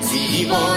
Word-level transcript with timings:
زیبا 0.00 0.76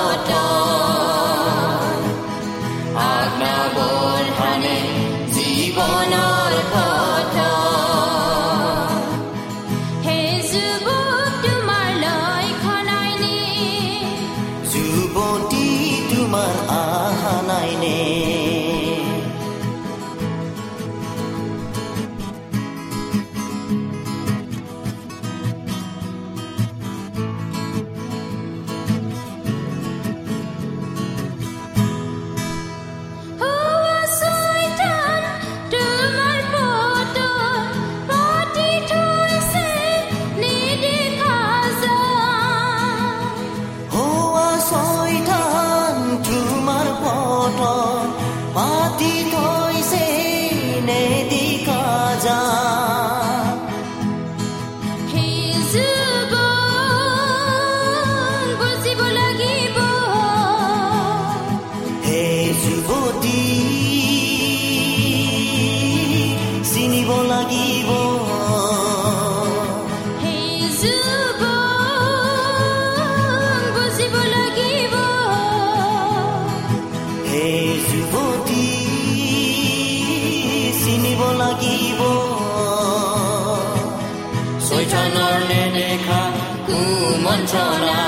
Umontrona 86.71 87.99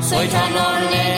Se 0.00 0.26
tanor 0.28 0.80
le 0.90 1.10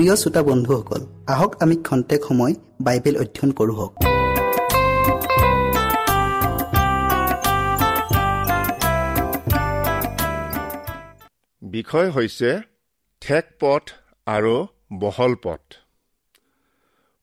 প্ৰিয় 0.00 0.16
শ্ৰোতা 0.16 0.42
বন্ধুসকল 0.48 1.02
আহক 1.32 1.52
আমি 1.62 1.76
খন্তেক 1.86 2.20
সময় 2.28 2.54
বাইবেল 2.86 3.14
অধ্যয়ন 3.22 3.50
কৰোঁ 3.58 3.88
বিষয় 11.62 12.08
হৈছে 12.10 12.50
ঠেক 13.22 13.44
পথ 13.60 13.84
আৰু 14.26 14.54
বহল 15.02 15.32
পথ 15.44 15.62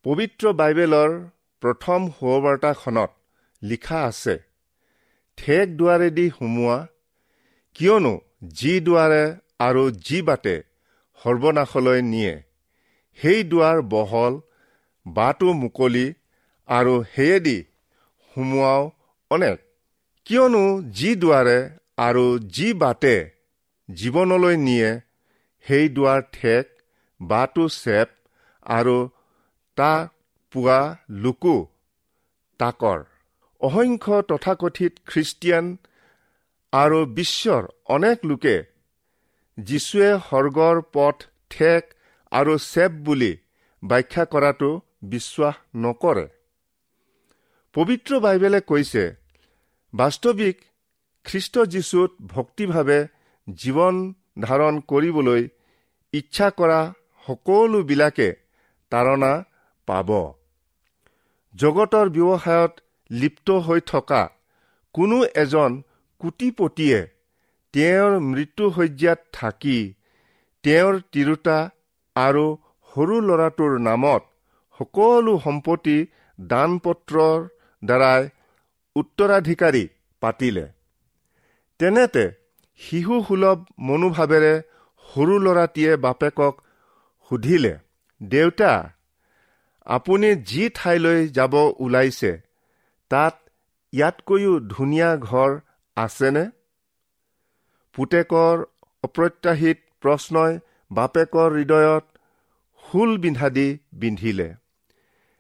পবিত্ৰ 0.06 0.45
বাইবেলৰ 0.62 1.12
প্ৰথম 1.62 2.00
সুবাৰ্তাখনত 2.15 3.12
লিখা 3.62 4.00
আছে 4.09 4.35
ঠেক 5.38 5.65
দুৱাৰেদি 5.79 6.27
সোমোৱা 6.38 6.77
কিয়নো 7.75 8.13
যি 8.59 8.74
দুৱাৰে 8.85 9.24
আৰু 9.68 9.83
যি 10.07 10.19
বাটে 10.27 10.56
সৰ্বনাশলৈ 11.21 12.01
নিয়ে। 12.13 12.35
সেই 13.22 13.44
দুৱাৰ 13.44 13.78
বহল 13.92 14.34
বাটো 15.06 15.50
মুকলি 15.54 16.08
আৰু 16.69 16.94
সেয়েদি 17.14 17.58
সোমোৱাও 18.36 18.81
অনেক। 19.31 19.58
কিয়নো 20.25 20.64
যি 20.98 21.10
দুৱাৰে 21.16 21.60
আৰু 21.98 22.25
যি 22.56 22.68
বাটে 22.74 23.16
জীৱনলৈ 23.90 24.56
নিয়ে 24.58 24.90
সেই 25.66 25.86
দুৱাৰ 25.90 26.22
ঠেক 26.31 26.66
বাটো 27.19 27.66
চেপ 27.75 28.08
আৰু 28.66 28.98
তাক 29.78 30.08
পোৱা 30.54 30.80
লোকো 31.24 31.58
তাকৰ। 32.60 33.00
অসংখ্য 33.62 34.18
তথাকথিত 34.22 34.94
খ্ৰীষ্টিয়ান 35.08 35.66
আৰু 36.74 37.00
বিশ্বৰ 37.18 37.63
অনেক 37.96 38.18
লোকে 38.25 38.58
যীশুৱে 39.58 40.10
সৰ্গৰ 40.30 40.78
পথ 40.94 41.18
ঠেক 41.50 41.84
আৰু 42.31 42.57
চেপ 42.57 42.91
বুলি 42.91 43.31
ব্যাখ্যা 43.83 44.25
কৰাটো 44.25 44.69
বিশ্বাস 45.03 45.56
নকৰে। 45.75 46.25
পবিত্ৰ 47.75 48.19
বাইবেলে 48.19 48.59
কৈছে 48.62 49.03
বাস্তৱিক 49.94 50.57
খ্ৰীষ্ট 51.25 51.56
যীশুত 51.74 52.12
ভক্তিভাৱে 52.25 53.00
জীৱন 53.47 53.95
ধাৰণ 54.39 54.79
কৰিবলৈ 54.79 55.41
ইচ্ছা 56.13 56.47
কৰা 56.50 56.79
সকলোবিলাকে 57.27 58.29
তাৰণা 58.91 59.31
পাব। 59.88 60.09
জগতৰ 61.56 62.07
ব্যৱসায়ত 62.09 62.74
লিপ্ত 63.12 63.47
হৈ 63.65 63.79
থকা 63.85 64.21
কোনো 64.94 65.18
এজন 65.35 65.71
কোটিপতিয়ে 66.19 67.00
তেওঁৰ 67.74 68.19
মৃত্যুসজ্যাত 68.19 69.19
থাকি 69.33 69.79
তেওঁৰ 70.63 70.94
তিৰোতা 71.12 71.57
আৰু 72.18 72.46
সৰু 72.90 73.16
ল'ৰাটোৰ 73.28 73.74
নামত 73.88 74.24
সকলো 74.80 75.34
সম্পত্তি 75.46 75.98
দান 76.40 76.72
পত্ৰৰ 76.86 77.40
দ্বাৰাই 77.84 78.22
উত্তৰাধিকাৰী 78.96 79.84
পাতিলে। 80.22 80.66
তেনেতে 81.80 82.25
শিশুসুলভ 82.81 83.58
মনোভাৱেৰে 83.88 84.54
সৰু 85.06 85.36
ল'ৰাটিয়ে 85.46 85.94
বাপেকক 86.06 86.54
সুধিলে 87.31 87.74
দেউতা 88.22 88.74
আপুনি 89.88 90.30
যি 90.50 90.63
ঠাইলৈ 90.75 91.20
যাব 91.30 91.54
ওলাইছে 91.80 92.31
তাত 93.12 93.36
ইয়াতকৈও 93.94 94.54
ধুনীয়া 94.74 95.10
ঘৰ 95.28 95.52
আছেনে? 95.98 96.46
পুতেকৰ 97.96 98.56
অপ্ৰত্যাশিত 99.04 99.78
প্ৰশ্নই 100.02 100.53
বাপেকৰ 100.91 101.50
হৃদয়ত 101.58 102.06
শূল 102.91 103.17
বিন্ধা 103.17 103.50
দি 103.50 103.77
বিন্ধিলে। 103.94 104.53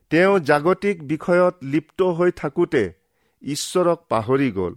তেওঁ 0.09 0.39
জাগতিক 0.39 1.07
বিষয়ত 1.07 1.55
লিপ্ত 1.63 2.01
হৈ 2.03 2.31
থাকোঁতে 2.31 2.93
ঈশ্বৰক 3.41 3.99
পাহৰি 4.09 4.51
গ'ল। 4.51 4.73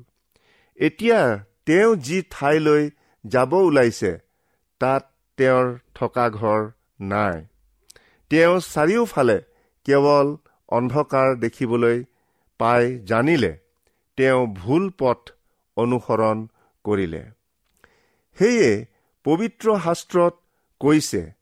এতিয়া 0.76 1.44
তেওঁ 1.66 1.96
যি 1.96 2.22
ঠাইলৈ 2.30 2.90
যাব 3.26 3.52
ওলাইছে 3.52 4.18
তাত 4.80 5.14
তেওঁৰ 5.36 5.78
থকা 5.94 6.30
ঘৰ 6.30 6.60
নাই। 7.00 7.44
তেওঁ 8.30 8.60
চাৰিওফালে 8.60 9.38
কেৱল 9.84 10.36
অন্ধকাৰ 10.68 11.36
দেখিবলৈ 11.36 12.04
পাই 12.58 12.98
জানিলে। 12.98 13.52
তেওঁ 14.16 14.46
ভুল 14.46 14.90
পথ 14.98 15.20
অনুসৰণ 15.76 16.46
কৰিলে। 16.84 17.22
সেয়ে 18.38 18.86
পবিত্ৰ 19.24 19.78
শাস্ত্ৰত 19.84 20.34
কৈছে 20.80 21.39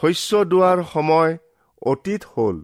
শস্য 0.00 0.44
দোৱাৰ 0.44 0.78
সময় 0.92 1.38
অতীত 1.82 2.22
হ'ল। 2.24 2.56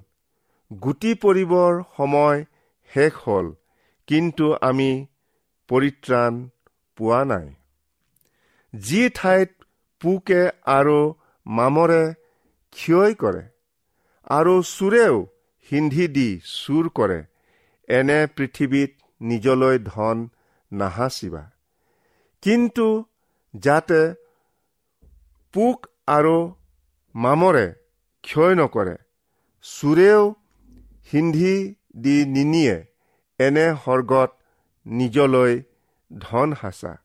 গুটি 0.71 1.15
পৰিবৰ 1.15 1.83
সময় 1.97 2.45
শেষ 2.91 3.13
হ'ল। 3.25 3.47
কিন্তু 4.07 4.47
আমি 4.61 4.91
পৰিত্ৰাণ 5.69 6.33
পোৱা 6.99 7.25
নাই। 7.25 7.49
যি 8.75 9.03
ঠাইত 9.15 9.51
পোকে 10.03 10.43
আৰু 10.65 10.99
মামৰে 11.47 12.03
ক্ষয় 12.73 13.15
কৰে 13.15 13.43
আৰু 14.31 14.55
চোৰেও 14.63 15.17
সিন্ধি 15.71 16.07
দি 16.09 16.29
চুৰ 16.45 16.89
কৰে 16.89 17.21
এনে 17.89 18.27
পৃথিৱীত 18.37 18.91
নিজলৈ 19.21 19.79
ধন 19.79 20.29
নাহাচিবা। 20.73 21.43
কিন্তু 22.43 23.05
যাতে 23.55 24.01
পোক 25.55 25.87
আৰু 26.07 26.37
মামৰে 27.15 27.73
ক্ষয় 28.23 28.55
নকৰে। 28.55 28.97
চোৰেও 29.63 30.35
সিন্ধি 31.11 31.75
দি 31.97 32.25
নিনিয়ে 32.25 32.85
এনে 33.39 33.75
সৰ্গত 33.85 34.31
নিজলৈ 34.87 35.63
ধন 36.19 36.55
সাঁচা। 36.55 36.97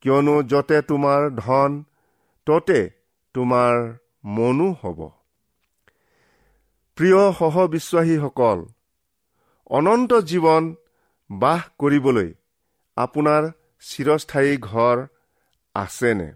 কিয়নো 0.00 0.42
য'তে 0.42 0.82
তোমাৰ 0.82 1.30
ধন 1.30 1.84
ততে 2.46 2.90
তোমাৰ 3.34 3.98
মনো 4.24 4.72
হ'ব। 4.72 5.08
প্ৰিয় 6.96 7.32
সহবিশ্বাসীসকল 7.32 8.64
অনন্ত 9.66 10.12
জীৱন 10.14 10.74
বাস 11.30 11.62
কৰিবলৈ 11.78 12.32
আপোনাৰ 12.96 13.42
চিৰস্থায়ী 13.80 14.56
ঘৰ 14.60 15.06
আছেনে? 15.74 16.32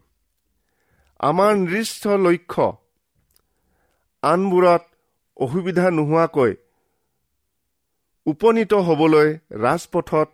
আমাৰ 1.18 1.54
নিৰ্দিষ্ট 1.54 2.06
লক্ষ্য 2.06 2.85
আনবোৰত 4.26 4.82
অসুবিধা 5.36 5.86
নোহোৱাকৈ 5.96 6.52
উপনীত 8.26 8.72
হ'বলৈ 8.86 9.28
ৰাজপথত 9.64 10.28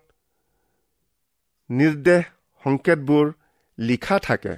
নিৰ্দেশ 1.71 2.23
সংকেতবোৰ 2.65 3.27
লিখা 3.79 4.17
থাকে। 4.27 4.55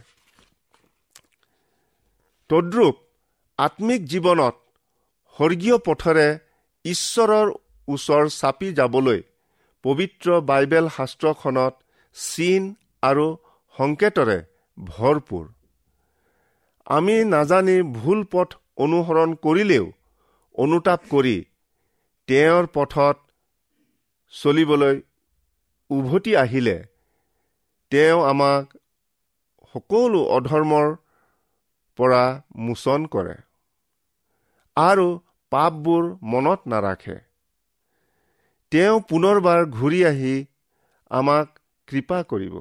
তদ্ৰূপ 2.50 2.94
আত্মিক 3.58 4.00
জীৱনত 4.12 4.54
স্বৰ্গীয় 5.36 5.76
পথেৰে 5.86 6.28
ঈশ্বৰৰ 6.84 7.46
ওচৰ 7.88 8.24
চাপি 8.40 8.68
যাবলৈ 8.78 9.20
পবিত্ৰ 9.84 10.28
বাইবেল 10.50 10.86
শাস্ত্ৰখনত 10.96 11.74
চিন 12.16 12.62
আৰু 13.02 13.26
সংকেতৰে 13.76 14.38
ভৰপূৰ। 14.78 15.44
আমি 16.86 17.16
নাজানি 17.24 17.76
ভুল 17.98 18.20
পথ 18.32 18.50
অনুসৰণ 18.78 19.34
কৰিলেও 19.44 19.84
অনুতাপ 20.58 21.00
কৰি 21.10 21.36
তেওঁৰ 22.28 22.66
পথত 22.74 23.16
চলিবলৈ 24.34 24.96
উভতি 25.90 26.32
আহিলে 26.36 26.76
তেওঁ 27.92 28.20
আমাক 28.24 28.64
সকলো 29.74 30.20
অধৰ্মৰ 30.36 30.86
পৰা 31.98 32.24
মোচন 32.64 33.06
কৰে 33.06 33.36
আৰু 34.76 35.06
পাপবোৰ 35.52 36.04
মনত 36.32 36.60
নাৰাখে। 36.66 37.16
তেওঁ 38.72 38.96
পুনৰবাৰ 39.08 39.60
ঘূৰি 39.70 40.00
আহি 40.04 40.34
আমাক 41.10 41.58
কৃপা 41.88 42.18
কৰিব 42.30 42.54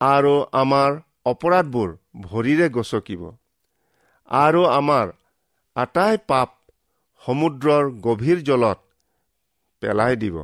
আৰু 0.00 0.34
আমাৰ 0.52 0.90
অপৰাধবোৰ 1.26 1.90
ভৰিৰে 2.24 2.66
গচকিব। 2.68 3.22
আৰু 4.28 4.62
আমাৰ 4.66 5.12
আটাই 5.76 6.16
পাপ 6.26 6.50
সমুদ্ৰৰ 7.22 7.90
গভীৰ 8.00 8.42
জলত 8.42 8.78
পেলাই 9.82 10.16
দিব। 10.16 10.36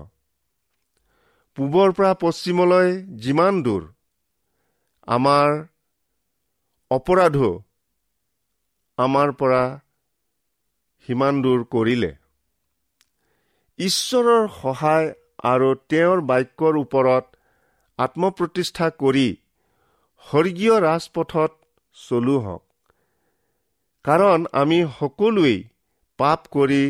পূবৰ 1.57 1.93
পৰা 1.93 2.13
পশ্চিমলৈ 2.15 2.89
যিমান 3.19 3.63
দূৰ 3.63 3.83
আমাৰ 5.09 5.49
অপৰাধো 6.91 7.51
আমাৰ 8.99 9.33
পৰা 9.33 9.63
সিমান 11.09 11.43
দূৰ 11.43 11.65
কৰিলে। 11.65 12.13
ঈশ্বৰৰ 13.79 14.49
সহায় 14.63 15.15
আৰু 15.45 15.69
তেওঁৰ 15.89 16.19
বাক্যৰ 16.21 16.75
ওপৰত 16.77 17.25
আত্মপ্ৰতিষ্ঠা 17.99 18.91
কৰি 19.03 19.29
স্বৰ্গীয় 20.27 20.75
ৰাজপথত 20.81 21.53
চলো 21.97 22.37
হওক। 22.39 22.72
কাৰণ 24.05 24.47
আমি 24.53 24.79
সকলোৱেই 24.99 25.59
পাপ 26.19 26.41
কৰি 26.51 26.83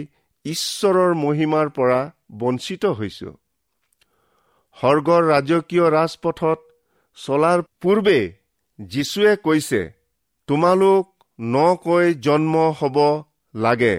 ঈশ্বৰৰ 0.44 1.10
মহিমাৰ 1.14 1.66
পৰা 1.68 2.00
বঞ্চিত 2.32 2.84
হৈছো। 2.98 3.30
স্বৰ্গৰ 4.76 5.22
ৰাজকীয় 5.28 5.86
ৰাজপথত 5.90 6.58
চলাৰ 7.18 7.58
পূৰ্বে 7.80 8.18
যীশুৱে 8.78 9.32
কৈছে 9.36 9.80
তোমালোক 10.48 11.04
নকৈ 11.40 12.14
জন্ম 12.14 12.54
হ'ব 12.78 12.96
লাগে। 13.54 13.94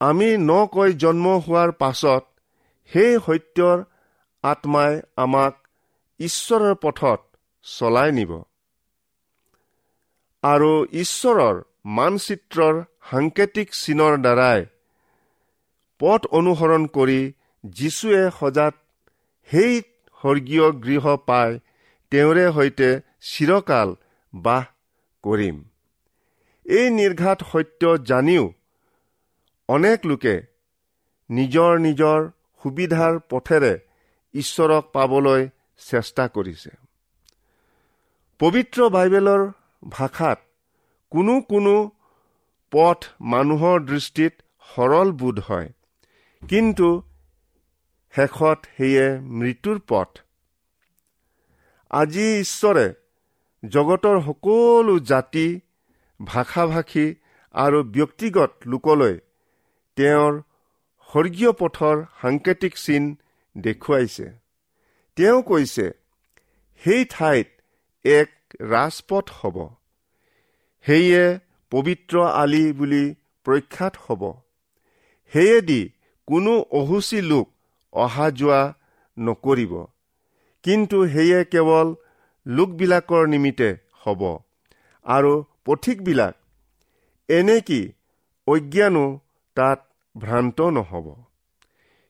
আমি 0.00 0.28
নকৈ 0.40 0.90
জন্ম 0.92 1.26
হোৱাৰ 1.38 1.70
পাছত 1.72 2.24
সেই 2.90 3.12
সত্যৰ 3.26 3.78
আত্মাই 4.44 4.92
আমাক 5.16 5.54
ঈশ্বৰৰ 6.20 6.74
পথত 6.74 7.20
চলাই 7.66 8.10
নিব। 8.12 8.32
আৰু 10.42 10.72
ঈশ্বৰৰ 10.92 11.56
মানচিত্ৰৰ 11.88 12.74
সাংকেতিক 13.10 13.68
চিনৰ 13.72 14.14
দ্বাৰাই 14.24 14.60
পথ 16.00 16.26
অনুসৰণ 16.38 16.82
কৰি 16.86 17.20
যীশুৱে 17.64 18.22
সজাত 18.40 18.74
সেই 19.50 19.74
স্বৰ্গীয় 20.20 20.66
গৃহ 20.84 21.04
পাই 21.28 21.50
তেওঁৰে 22.12 22.44
সৈতে 22.52 22.90
চিৰকাল 23.20 23.88
বাস 24.34 24.66
কৰিম। 25.24 25.56
এই 26.66 26.86
নিৰ্ঘাত 26.90 27.38
সত্য 27.52 27.82
জানিও 28.10 28.44
অনেক 29.68 30.06
লোকে 30.06 30.34
নিজৰ 31.30 31.72
নিজৰ 31.78 32.18
সুবিধাৰ 32.62 33.14
পথেৰে 33.30 33.72
ঈশ্বৰক 34.34 34.84
পাবলৈ 34.92 35.48
চেষ্টা 35.90 36.24
কৰিছে। 36.28 36.70
পবিত্ৰ 38.40 38.78
বাইবেলৰ 38.88 39.42
ভাষাত 39.88 40.38
কোনো 41.10 41.40
কোনো 41.40 41.90
পথ 42.70 43.04
মানুহৰ 43.20 43.80
দৃষ্টিত 43.80 44.32
সৰল 44.76 45.12
বোধ 45.12 45.40
হয়। 45.40 45.68
কিন্তু 46.48 47.02
শেষত 48.14 48.58
সেয়ে 48.76 49.20
মৃত্যুৰ 49.20 49.80
পথ। 49.88 50.18
আজি 51.90 52.40
ঈশ্বৰে 52.40 52.94
জগতৰ 53.68 54.20
সকলো 54.20 54.98
জাতি 54.98 55.60
ভাষা 56.24 56.66
ভাষী 56.66 57.14
আৰু 57.52 57.82
ব্যক্তিগত 57.82 58.52
লোকলৈ 58.66 59.18
তেওঁৰ 59.96 60.42
স্বৰ্গীয় 61.10 61.52
পথৰ 61.52 62.04
সাংকেতিক 62.22 62.74
চিন 62.76 63.16
দেখুৱাইছে। 63.58 64.30
তেওঁ 65.16 65.42
কৈছে 65.42 65.90
সেই 66.84 67.04
ঠাইত 67.04 67.46
এক 68.04 68.30
ৰাজপথ 68.60 69.30
হ'ব। 69.30 69.77
সেয়ে 70.88 71.24
পবিত্ৰ 71.72 72.20
আলি 72.42 72.60
বুলি 72.72 73.00
প্ৰখ্যাত 73.46 73.94
হ'ব। 74.04 74.22
সেয়েদি 75.32 75.80
কোনো 76.28 76.52
অহুচি 76.78 77.20
লোক 77.20 77.46
অহা 77.92 78.30
যোৱা 78.30 78.60
নকৰিব। 79.16 79.74
কিন্তু 80.64 80.98
সেয়ে 81.08 81.40
কেৱল 81.44 81.88
লোকবিলাকৰ 82.46 83.26
নিমিত্তে 83.26 83.68
হ'ব 84.06 84.22
আৰু 85.06 85.32
পথিকবিলাক 85.64 86.34
এনেকি 87.28 87.80
অজ্ঞানো 88.46 89.04
তাত 89.56 89.78
ভ্ৰান্ত 90.16 90.58
নহ'ব। 90.60 91.06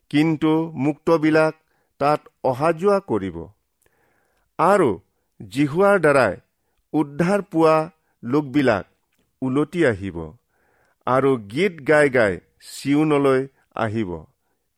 কিন্তু 0.09 0.51
মুক্তবিলাক 0.85 1.53
তাত 1.99 2.21
অহা 2.43 2.69
যোৱা 2.79 2.99
কৰিব। 3.09 3.37
আৰু 4.59 4.89
জিহুৱাৰ 5.41 5.97
দ্বাৰাই 5.99 6.33
উদ্ধাৰ 6.93 7.41
পোৱা 7.51 7.77
লোকবিলাক 8.23 8.85
ওলটি 9.41 9.85
আহিব 9.85 10.17
আৰু 11.07 11.31
গীত 11.37 11.73
গাই 11.87 12.09
গাই 12.09 12.33
চিউনলৈ 12.73 13.47
আহিব। 13.75 14.11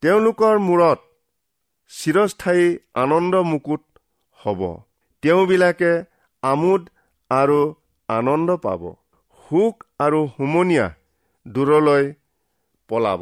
তেওঁলোকৰ 0.04 0.56
মূৰত 0.60 1.00
চিৰস্থায়ী 1.92 2.66
আনন্দ 2.94 3.36
মুকুট 3.36 3.84
হ'ব। 4.40 4.62
তেওঁবিলাকে 5.24 5.94
আমোদ 6.44 6.90
আৰু 7.32 7.60
আনন্দ 8.10 8.50
পাব। 8.56 8.82
সুখ 9.46 9.84
আৰু 10.00 10.20
হুমনীয়া 10.40 10.88
দূৰলৈ 11.48 12.14
পলাব। 12.90 13.22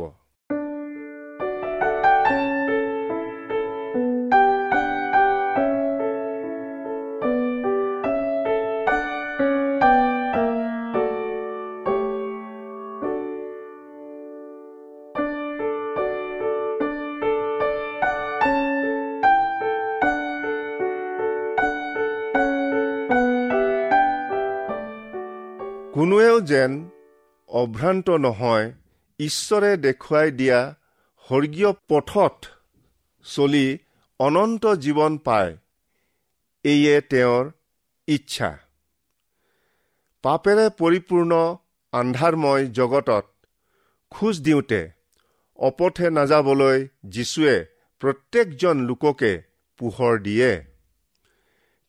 অভ্ৰান্ত 27.80 28.10
নহয় 28.10 28.66
ঈশ্বৰে 29.20 29.72
দেখুৱাই 29.78 30.32
দিয়া 30.32 30.60
স্বৰ্গীয় 31.28 31.72
পথত 31.90 32.36
চলি 33.26 33.68
অনন্ত 34.20 34.64
জীৱন 34.76 35.18
পায় 35.18 35.58
এয়ে 36.64 36.96
তেওঁৰ 37.02 37.52
ইচ্ছা। 38.08 38.50
পাপেৰে 40.24 40.66
পৰিপূৰ্ণ 40.82 41.32
আন্ধাৰময় 41.94 42.66
জগতত 42.68 43.26
খোজ 44.12 44.36
দিওঁতে 44.42 44.82
অপথে 45.60 46.08
নাযাবলৈ 46.10 46.88
যীশুৱে 47.06 47.56
প্ৰত্যেকজন 48.02 48.78
লোককে 48.80 49.34
পোহৰ 49.80 50.14
দিয়ে। 50.20 50.52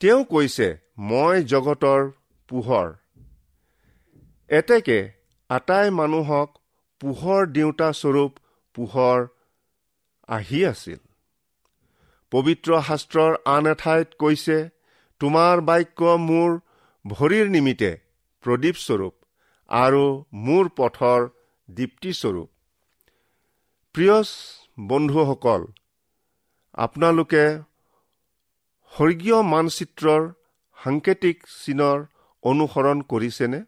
তেওঁ 0.01 0.25
কৈছে 0.25 0.69
মই 0.99 1.45
জগতৰ 1.45 2.11
পোহৰ। 2.49 2.89
এতেকে 4.49 5.20
আটাই 5.51 5.89
মানুহক 5.99 6.49
পোহৰ 7.01 7.47
দিওঁতা 7.55 7.89
স্বৰূপ 8.01 8.33
পোহৰ 8.77 9.19
আহি 10.29 10.61
আছিল। 10.73 11.01
পবিত্ৰ 12.33 12.71
শাস্ত্ৰৰ 12.89 13.33
আন 13.55 13.65
এঠাইত 13.67 14.09
কৈছে 14.21 14.59
তোমাৰ 15.21 15.57
বাক্য 15.69 16.01
মোৰ 16.29 16.51
ভৰিৰ 17.05 17.47
নিমিত্তে 17.55 17.91
প্ৰদীপ 18.45 18.77
স্বৰূপ 18.83 19.15
আৰু 19.69 20.05
মোৰ 20.47 20.65
পথৰ 20.79 21.21
দীপ্তিস্বৰূপ 21.69 22.49
প্ৰিয় 23.95 24.19
বন্ধুসকল 24.89 25.63
আপোনালোকে 26.85 27.45
স্বৰ্গীয় 28.93 29.39
মানচিত্ৰৰ 29.53 30.23
সাংকেতিক 30.79 31.37
চিনৰ 31.57 31.99
অনুসৰণ 32.43 32.99
কৰিছেনে? 33.11 33.61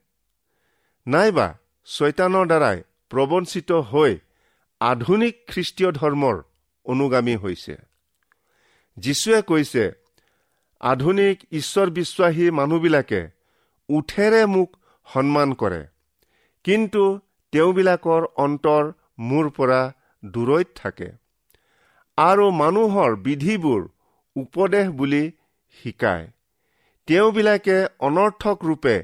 নাইবা 1.06 1.48
ছৈতানৰ 1.86 2.46
দ্বাৰাই 2.46 2.78
প্ৰবঞ্চিত 3.10 3.72
হৈ 3.72 4.12
আধুনিক 4.80 5.34
খ্ৰীষ্টীয় 5.48 5.90
ধৰ্মৰ 5.92 6.36
অনুগামী 6.86 7.34
হৈছে। 7.36 7.74
যীশুৱে 8.96 9.42
কৈছে 9.42 9.84
আধুনিক 10.80 11.36
ঈশ্বৰ 11.52 11.90
বিশ্বাসী 11.90 12.50
মানুহবিলাকে 12.50 13.20
উঠেৰে 13.88 14.42
মোক 14.46 14.70
সন্মান 15.06 15.52
কৰে 15.52 15.82
কিন্তু 16.64 17.02
তেওঁবিলাকৰ 17.52 18.22
অন্তৰ 18.36 18.92
মোৰ 19.18 19.50
পৰা 19.50 19.80
দূৰৈত 20.24 20.68
থাকে 20.74 21.08
আৰু 22.18 22.44
মানুহৰ 22.50 23.10
বিধিবোৰ 23.16 23.82
উপদেশ 24.36 24.86
বুলি 24.90 25.24
শিকায়। 25.76 26.26
তেওঁবিলাকে 27.08 27.76
অনৰ্থক 28.00 28.64
ৰূপে 28.64 28.96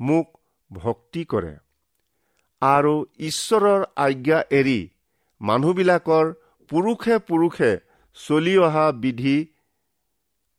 মোক 0.00 0.26
ভক্তি 0.70 1.24
কৰে। 1.24 1.54
আৰু 2.62 2.94
ঈশ্বৰৰ 3.20 3.82
আজ্ঞা 4.04 4.38
এৰি 4.58 4.80
মানুহবিলাকৰ 5.40 6.26
পুৰুষে 6.70 7.18
পুৰুষে 7.28 7.70
চলি 8.18 8.54
অহা 8.58 8.86
বিধি 9.02 9.36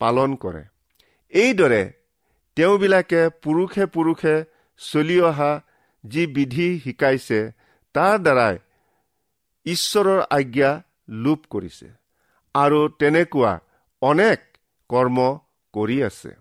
পালন 0.01 0.35
কৰে। 0.43 0.63
এইদৰে 1.33 1.83
তেওঁবিলাকে 2.57 3.21
পুৰুষে 3.43 3.85
পুৰুষে 3.95 4.35
চলি 4.81 5.17
অহা 5.29 5.51
যি 6.03 6.23
বিধি 6.35 6.67
শিকাইছে 6.83 7.39
তাৰ 7.95 8.15
দ্বাৰাই 8.25 8.55
ঈশ্বৰৰ 9.65 10.21
আজ্ঞা 10.37 10.71
লোপ 11.23 11.41
কৰিছে 11.49 11.87
আৰু 12.55 12.79
তেনেকুৱা 12.99 13.51
অনেক 14.01 14.39
কৰ্ম 14.89 15.17
কৰি 15.73 15.97
আছে। 16.03 16.31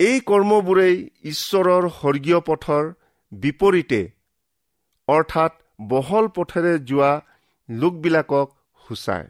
এই 0.00 0.16
কৰ্মবোৰেই 0.30 0.96
ঈশ্বৰৰ 1.24 1.84
স্বৰ্গীয় 1.98 2.40
পথৰ 2.48 2.84
বিপৰীতে 3.32 4.00
অৰ্থাৎ 5.08 5.52
বহল 5.88 6.28
পথেৰে 6.28 6.72
যোৱা 6.78 7.12
লোকবিলাকক 7.68 8.48
সূচায়। 8.88 9.28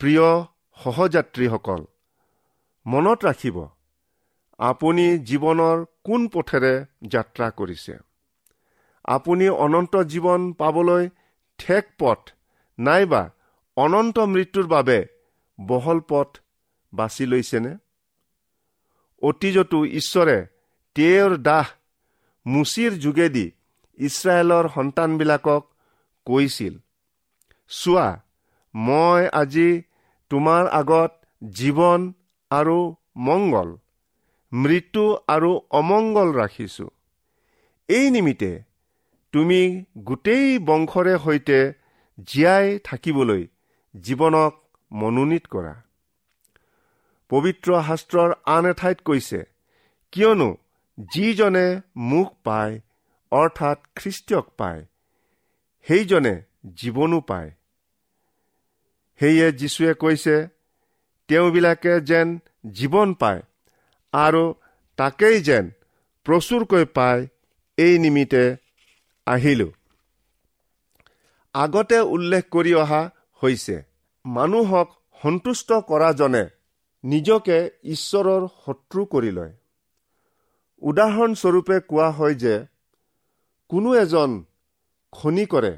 প্ৰিয় 0.00 0.26
সহযাত্ৰীসকল 0.76 1.84
মনত 2.86 3.24
ৰাখিব 3.24 3.56
আপুনি 4.58 5.06
জীৱনৰ 5.18 5.84
কোন 6.04 6.28
পথেৰে 6.28 6.72
যাত্ৰা 7.06 7.50
কৰিছে। 7.50 7.94
আপুনি 9.04 9.48
অনন্ত 9.48 10.02
জীৱন 10.02 10.52
পাবলৈ 10.52 11.08
ঠেক 11.58 11.84
পথ 11.98 12.30
নাইবা 12.78 13.22
অনন্ত 13.76 14.18
মৃত্যুৰ 14.18 14.66
বাবে 14.66 14.98
বহল 15.58 16.00
পথ 16.00 16.38
বাছি 16.92 17.26
লৈছেনে? 17.26 17.72
অতীজতো 19.22 19.78
ঈশ্বৰে 19.84 20.36
তেওঁৰ 20.96 21.36
দাহ 21.36 21.66
মুচিৰ 22.46 22.92
যোগেদি 23.04 23.46
ইছৰাইলৰ 23.98 24.66
সন্তানবিলাকক 24.74 25.62
কৈছিল 26.26 26.74
চোৱা 27.70 28.08
মই 28.74 29.22
আজি 29.32 29.68
তোমাৰ 30.30 30.64
আগত 30.80 31.12
জীৱন 31.42 32.00
আৰু 32.50 32.78
মংগল 33.26 33.70
মৃত্যু 34.52 35.04
আৰু 35.28 35.50
অমংগল 35.70 36.28
ৰাখিছো। 36.40 36.86
এই 37.88 38.06
নিমিত্তে 38.10 38.52
তুমি 39.34 39.60
গোটেই 40.04 40.46
বংশৰে 40.68 41.14
সৈতে 41.24 41.58
জীয়াই 42.28 42.66
থাকিবলৈ 42.84 43.42
জীৱনক 43.94 44.52
মনোনীত 44.90 45.44
কৰা। 45.54 45.74
পবিত্ৰ 47.30 47.68
শাস্ত্ৰৰ 47.88 48.30
আন 48.54 48.64
এঠাইত 48.72 48.98
কৈছে 49.04 49.40
কিয়নো 50.12 50.48
যিজনে 50.98 51.66
মুখ 51.96 52.28
পায় 52.44 52.74
অৰ্থাৎ 53.32 53.78
খ্ৰীষ্টিয়ক 53.96 54.46
পায় 54.56 54.82
সেইজনে 55.86 56.34
জীৱনো 56.76 57.20
পায়। 57.20 57.50
সেয়ে 59.20 59.52
যীশুৱে 59.52 59.92
কৈছে 59.94 60.36
তেওঁবিলাকে 61.28 62.00
যেন 62.00 62.28
জীৱন 62.72 63.14
পায় 63.14 63.42
আৰু 64.12 64.44
তাকেই 64.98 65.42
যেন 65.42 65.64
প্ৰচুৰকৈ 66.26 66.84
পায় 66.94 67.22
এই 67.78 67.98
নিমিত্তে 67.98 68.44
আহিলো। 69.26 69.68
আগতে 71.54 71.98
উল্লেখ 72.14 72.44
কৰি 72.50 72.72
অহা 72.74 73.02
হৈছে 73.42 73.76
মানুহক 74.24 74.88
সন্তুষ্ট 75.22 75.68
কৰাজনে 75.72 76.44
নিজকে 77.04 77.58
ঈশ্বৰৰ 77.84 78.42
শত্ৰু 78.64 79.04
কৰি 79.04 79.30
লয়। 79.30 79.54
উদাহৰণস্বৰূপে 80.82 81.76
কোৱা 81.80 82.08
হয় 82.10 82.34
যে 82.34 82.54
কোনো 83.70 83.90
এজন 83.94 84.30
খনিকৰে 85.12 85.72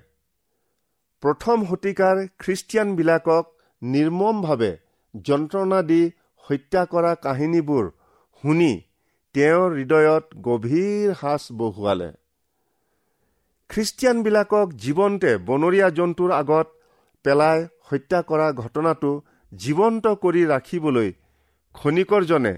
প্ৰথম 1.23 1.65
শতিকাৰ 1.71 2.17
খ্ৰীষ্টিয়ানবিলাকক 2.39 3.45
নিৰ্মমভাৱে 3.83 4.73
যন্ত্ৰণা 5.15 5.81
দি 5.83 6.03
হত্যা 6.45 6.83
কৰা 6.85 7.13
কাহিনীবোৰ 7.25 7.85
শুনি 8.45 8.73
তেওঁৰ 9.35 9.71
হৃদয়ত 9.75 10.25
গভীৰ 10.43 11.15
সাঁচ 11.21 11.43
বহুৱালে। 11.53 12.11
খ্ৰীষ্টিয়ানবিলাকক 13.71 14.69
জীৱন্তে 14.83 15.33
বনৰীয়া 15.49 15.89
জন্তুৰ 15.91 16.31
আগত 16.33 16.67
পেলাই 17.25 17.59
হত্যা 17.89 18.21
কৰা 18.23 18.47
ঘটনাটো 18.53 19.11
জীৱন্ত 19.53 20.07
কৰি 20.23 20.43
ৰাখিবলৈ 20.47 21.09
খনিকৰজনে 21.75 22.55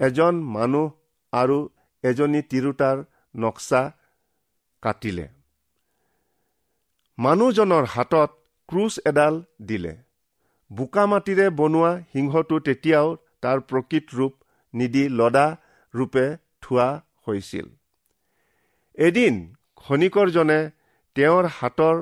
এজন 0.00 0.34
মানুহ 0.56 0.86
আৰু 1.34 1.58
এজনী 2.04 2.40
তিৰোতাৰ 2.50 3.04
নক্সা 3.34 3.82
কাটিলে। 4.82 5.26
মানুহজনৰ 7.18 7.84
হাতত 7.94 8.30
ক্ৰুচ 8.68 8.94
এডাল 9.10 9.34
দিলে। 9.68 9.94
বোকা 10.70 11.04
মাটিৰে 11.12 11.46
বনোৱা 11.60 11.92
সিংহটো 12.12 12.56
তেতিয়াও 12.66 13.08
তাৰ 13.42 13.58
প্ৰকৃত 13.70 14.06
ৰূপ 14.18 14.34
নিদি 14.74 15.04
লদা 15.18 15.46
ৰূপে 15.94 16.26
থোৱা 16.62 16.88
হৈছিল। 17.26 17.66
এদিন 18.98 19.34
খনিকৰজনে 19.84 20.60
তেওঁৰ 21.16 21.44
হাতৰ 21.58 21.96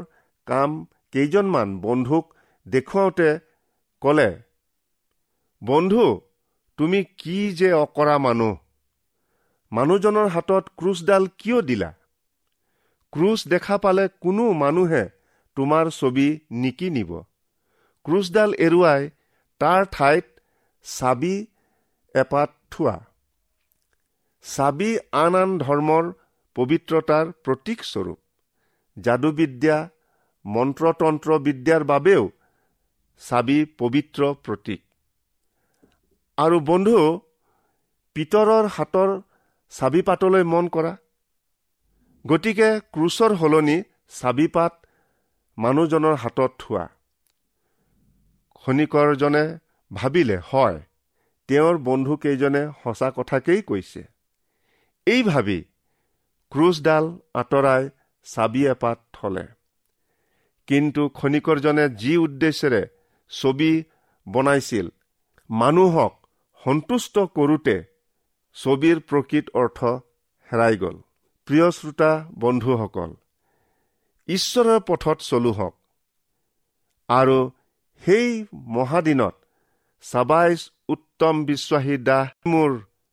কাম 0.46 0.70
কেইজনমান 1.14 1.68
বন্ধুক 1.80 2.24
দেখুৱাওঁতে 2.66 3.28
কলে 4.02 4.30
বন্ধু 5.62 6.04
তুমি 6.78 7.00
কি 7.18 7.38
যে 7.58 7.68
অকৰা 7.78 8.16
মানুহ? 8.26 8.61
মানুহজনৰ 9.72 10.26
হাতত 10.34 10.64
ক্ৰুচডাল 10.80 11.26
কিয় 11.38 11.60
দিলা? 11.68 11.90
ক্ৰুচ 13.12 13.44
দেখা 13.52 13.76
পালে 13.84 14.04
কোনো 14.24 14.44
মানুহে 14.62 15.04
তোমাৰ 15.56 15.90
ছবি 15.98 16.26
নিকিনিব। 16.62 17.12
ক্ৰুচডাল 18.06 18.50
এৰুৱাই 18.66 19.08
তাৰ 19.60 19.88
ঠাইত 19.92 20.26
চাবি 20.86 21.34
এপাত 22.14 22.50
থোৱা। 22.70 22.96
চাবি 24.44 24.90
আন 25.22 25.40
আন 25.42 25.50
ধৰ্মৰ 25.64 26.12
পবিত্ৰতাৰ 26.56 27.26
প্ৰতীকস্বৰূপ 27.44 28.18
যাদুবিদ্যা 28.96 29.76
মন্ত্ৰতন্ত্ৰ 30.44 31.30
বিদ্যাৰ 31.46 31.82
বাবেও 31.90 32.30
চাবি 33.22 33.58
পবিত্ৰ 33.80 34.20
প্ৰতীক। 34.44 34.80
আৰু 36.38 36.56
বন্ধু 36.70 36.98
পিতৰৰ 38.16 38.64
হাতৰ 38.76 39.10
চাবিপাতলৈ 39.72 40.44
মন 40.44 40.68
কৰা। 40.68 40.96
গতিকে 42.26 42.68
ক্ৰুচৰ 42.92 43.36
সলনি 43.36 43.82
চাবিপাত 44.08 44.86
মানুহজনৰ 45.58 46.14
হাতত 46.14 46.52
থোৱা। 46.58 46.88
খনিকৰজনে 48.54 49.58
ভাবিলে 49.90 50.36
হয় 50.38 50.82
তেওঁৰ 51.48 51.78
বন্ধুকেইজনে 51.78 52.62
সঁচা 52.82 53.08
কথাকেই 53.16 53.62
কৈছে। 53.62 54.02
এই 55.06 55.22
ভাবি 55.22 55.64
ক্ৰুচডাল 56.52 57.04
আঁতৰাই 57.34 57.88
চাবি 58.24 58.66
এপাত 58.66 58.98
থলে। 59.12 59.46
কিন্তু 60.66 61.08
খনিকৰজনে 61.08 61.88
যি 61.88 62.16
উদ্দেশ্যেৰে 62.16 62.82
ছবি 63.30 63.72
বনাইছিল 64.28 64.86
মানুহক 65.50 66.12
সন্তুষ্ট 66.64 67.18
কৰোঁতে 67.18 67.91
ছবিৰ 68.56 68.98
প্ৰকৃত 69.00 69.46
অৰ্থ 69.54 69.78
হেৰাই 70.50 70.74
গ'ল। 70.76 70.96
প্ৰিয় 71.48 71.68
শ্ৰোতা 71.70 72.10
বন্ধুসকল 72.38 73.10
ঈশ্বৰৰ 74.28 74.80
পথত 74.88 75.18
চলো 75.20 75.52
হওক। 75.52 75.74
আৰু 77.08 77.38
সেই 78.02 78.28
মহাদিনত 78.76 79.34
চাবাইজ 80.04 80.58
উত্তম 80.88 81.34
বিশ্বাসী 81.44 81.96
দাস 82.08 82.28
মোৰ 82.46 82.70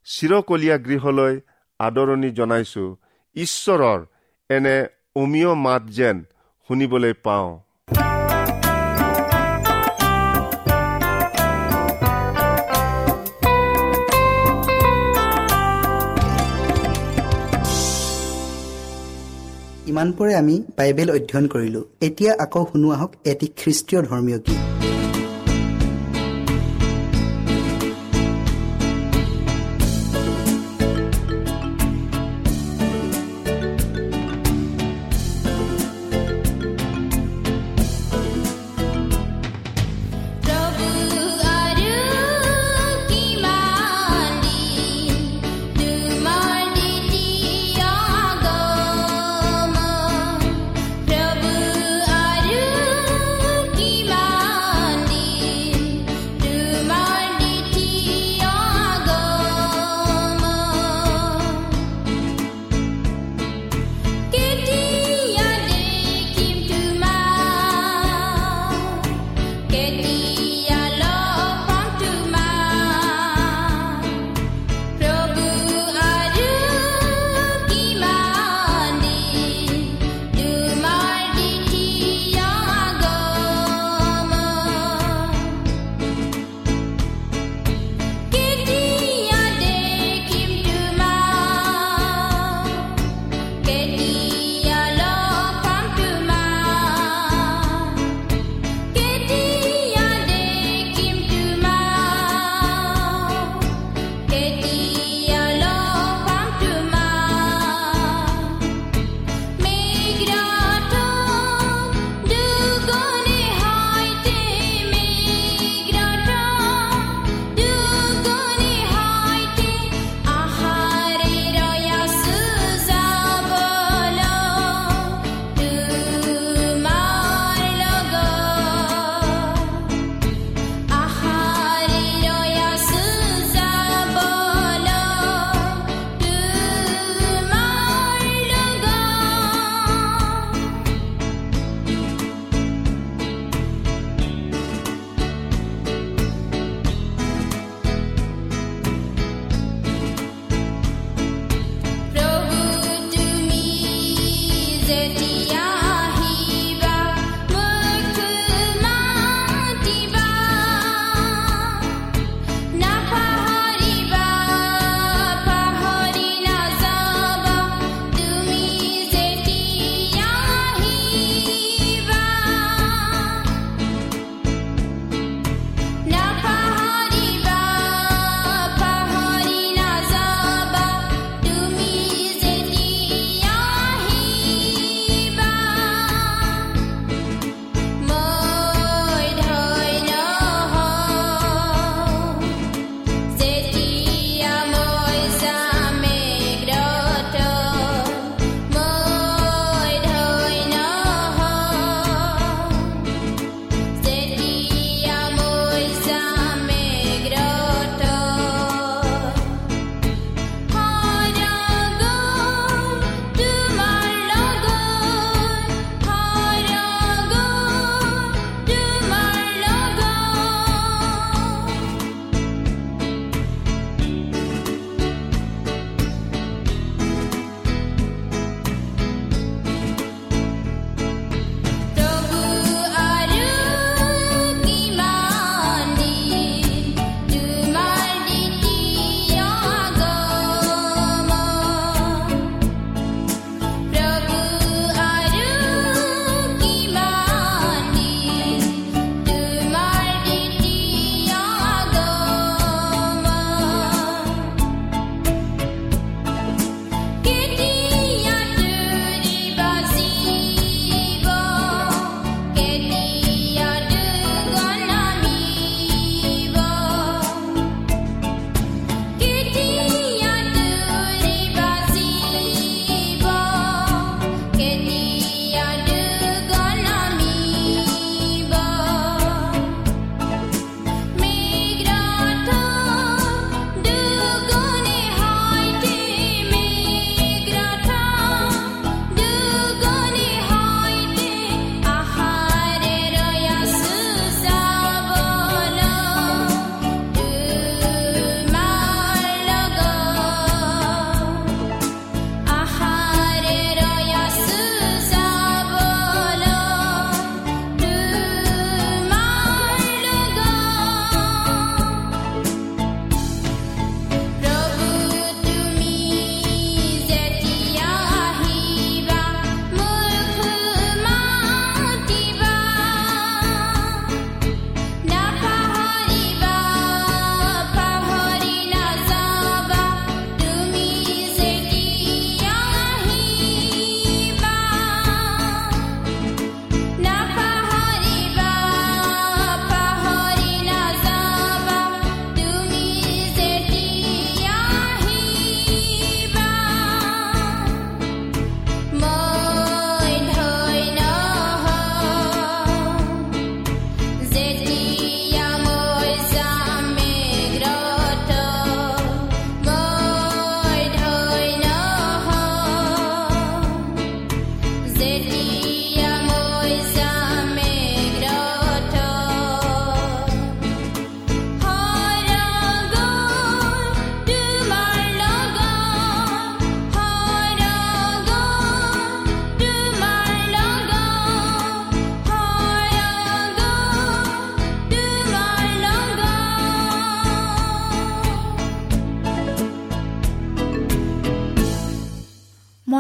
চিৰকলীয়া 0.08 0.78
গৃহলৈ 0.78 1.34
আদৰণি 1.80 2.30
জনাইছো। 2.32 2.86
ঈশ্বৰৰ 3.36 3.99
এনে 4.49 4.78
অমীয় 5.15 5.52
মাত 5.65 5.84
যেন 5.97 6.17
শুনিবলৈ 6.69 7.13
পাওঁ। 7.25 7.49
ইমানপৰে 19.89 20.34
আমি 20.41 20.56
বাইবেল 20.78 21.10
অধ্যয়ন 21.17 21.45
কৰিলো। 21.54 21.82
এতিয়া 22.08 22.32
আকৌ 22.43 22.63
শুনো 22.69 22.88
আহক 22.95 23.12
এটি 23.32 23.47
খ্ৰীষ্টীয় 23.60 23.99
ধৰ্মীয় 24.10 24.39
গীত। 24.45 24.79